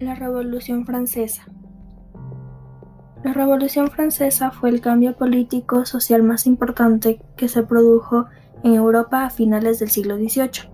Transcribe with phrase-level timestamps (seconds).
[0.00, 1.46] La Revolución Francesa
[3.24, 8.26] La Revolución Francesa fue el cambio político social más importante que se produjo
[8.62, 10.70] en Europa a finales del siglo XVIII.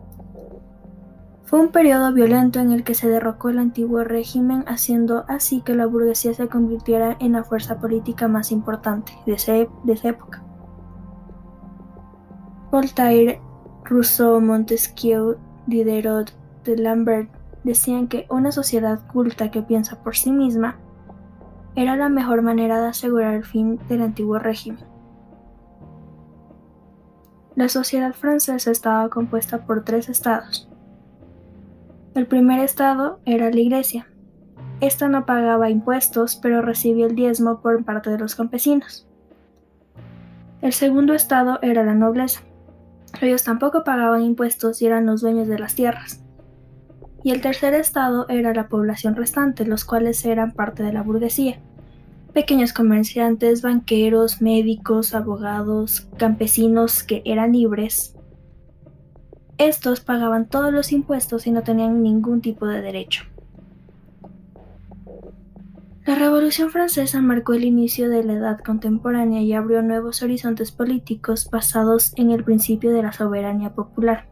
[1.45, 5.77] Fue un periodo violento en el que se derrocó el antiguo régimen, haciendo así que
[5.77, 10.43] la burguesía se convirtiera en la fuerza política más importante de, esa época.
[12.73, 13.41] Voltaire,
[13.85, 15.37] Rousseau, Montesquieu,
[15.69, 16.33] Diderot,
[16.65, 20.79] de Lambert decían que una sociedad culta que piensa por sí misma
[21.75, 24.85] era la mejor manera de asegurar el fin del antiguo régimen.
[27.55, 30.69] La sociedad francesa estaba compuesta por tres estados.
[32.15, 34.07] El primer estado era la iglesia.
[34.81, 39.07] Esta no pagaba impuestos, pero recibía el diezmo por parte de los campesinos.
[40.61, 42.41] El segundo estado era la nobleza.
[43.21, 46.23] Ellos tampoco pagaban impuestos y eran los dueños de las tierras
[47.25, 51.61] y el tercer estado era la población restante, los cuales eran parte de la burguesía.
[52.33, 58.17] Pequeños comerciantes, banqueros, médicos, abogados, campesinos que eran libres.
[59.59, 63.25] Estos pagaban todos los impuestos y no tenían ningún tipo de derecho.
[66.05, 71.49] La Revolución Francesa marcó el inicio de la edad contemporánea y abrió nuevos horizontes políticos
[71.49, 74.27] basados en el principio de la soberanía popular.